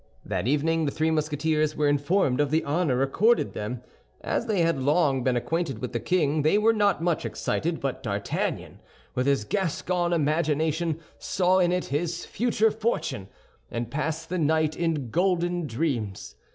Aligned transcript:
That 0.25 0.47
evening 0.47 0.85
the 0.85 0.91
three 0.91 1.11
Musketeers 1.11 1.75
were 1.75 1.87
informed 1.87 2.41
of 2.41 2.49
the 2.49 2.63
honor 2.63 3.03
accorded 3.03 3.53
them. 3.53 3.83
As 4.21 4.47
they 4.47 4.61
had 4.61 4.81
long 4.81 5.23
been 5.23 5.35
acquainted 5.37 5.77
with 5.77 5.93
the 5.93 5.99
king, 5.99 6.41
they 6.41 6.57
were 6.57 6.73
not 6.73 7.03
much 7.03 7.23
excited; 7.23 7.79
but 7.79 8.01
D'Artagnan, 8.01 8.79
with 9.13 9.27
his 9.27 9.43
Gascon 9.45 10.11
imagination, 10.11 10.99
saw 11.19 11.59
in 11.59 11.71
it 11.71 11.85
his 11.85 12.25
future 12.25 12.71
fortune, 12.71 13.27
and 13.69 13.91
passed 13.91 14.29
the 14.29 14.39
night 14.39 14.75
in 14.75 15.11
golden 15.11 15.67
dreams. 15.67 16.33